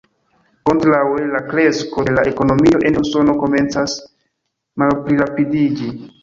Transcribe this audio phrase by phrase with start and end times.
[0.67, 3.95] Kontraŭe la kresko de la ekonomio en Usono komencas
[4.85, 5.93] malplirapidiĝi.